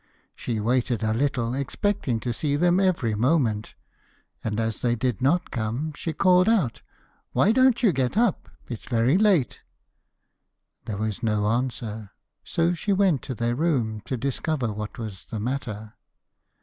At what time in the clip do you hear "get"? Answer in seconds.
7.91-8.17